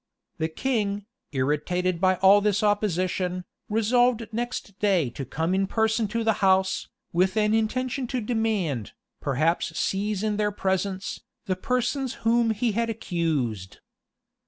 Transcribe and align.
[*] 0.21 0.37
The 0.39 0.47
king, 0.47 1.05
irritated 1.31 2.01
by 2.01 2.15
all 2.23 2.41
this 2.41 2.63
opposition, 2.63 3.45
resolved 3.69 4.27
next 4.31 4.79
day 4.79 5.11
to 5.11 5.23
come 5.25 5.53
in 5.53 5.67
person 5.67 6.07
to 6.07 6.23
the 6.23 6.33
house, 6.41 6.87
with 7.13 7.37
an 7.37 7.53
intention 7.53 8.07
to 8.07 8.19
demand, 8.19 8.93
perhaps 9.21 9.77
seize 9.79 10.23
in 10.23 10.37
their 10.37 10.51
presence, 10.51 11.21
the 11.45 11.55
persons 11.55 12.15
whom 12.25 12.49
he 12.49 12.71
had 12.71 12.89
accused. 12.89 13.77